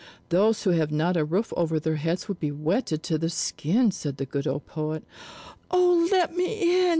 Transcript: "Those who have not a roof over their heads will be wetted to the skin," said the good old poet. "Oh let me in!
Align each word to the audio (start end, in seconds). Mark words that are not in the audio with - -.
"Those 0.29 0.63
who 0.63 0.71
have 0.71 0.91
not 0.91 1.15
a 1.15 1.23
roof 1.23 1.53
over 1.55 1.79
their 1.79 1.97
heads 1.97 2.27
will 2.27 2.33
be 2.33 2.49
wetted 2.51 3.03
to 3.03 3.19
the 3.19 3.29
skin," 3.29 3.91
said 3.91 4.17
the 4.17 4.25
good 4.25 4.47
old 4.47 4.65
poet. 4.65 5.03
"Oh 5.69 6.07
let 6.11 6.35
me 6.35 6.85
in! 6.85 6.89